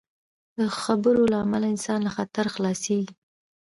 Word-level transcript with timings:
د 0.57 0.59
خبرو 0.81 1.23
له 1.31 1.37
امله 1.45 1.67
انسان 1.73 1.99
له 2.03 2.11
خطر 2.15 2.45
خلاصېږي. 2.55 3.13